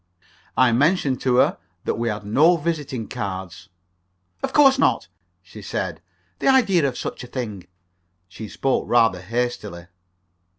[0.57, 3.69] I mentioned to her that we had no visiting cards.
[4.41, 5.07] "Of course not,"
[5.43, 6.01] she said.
[6.39, 7.67] "The idea of such a thing!"
[8.27, 9.85] She spoke rather hastily.